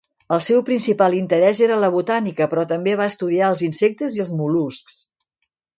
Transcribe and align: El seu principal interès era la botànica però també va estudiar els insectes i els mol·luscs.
El 0.35 0.39
seu 0.45 0.61
principal 0.69 1.15
interès 1.17 1.61
era 1.67 1.77
la 1.83 1.91
botànica 1.97 2.49
però 2.55 2.67
també 2.75 2.99
va 3.03 3.09
estudiar 3.15 3.53
els 3.55 3.65
insectes 3.73 4.19
i 4.21 4.27
els 4.27 4.37
mol·luscs. 4.41 5.03